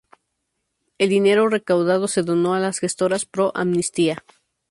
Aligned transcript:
El 0.97 1.09
dinero 1.09 1.47
recaudado 1.47 2.07
se 2.07 2.23
donó 2.23 2.55
a 2.55 2.59
las 2.59 2.79
Gestoras 2.79 3.25
Pro 3.27 3.51
Amnistía. 3.53 4.23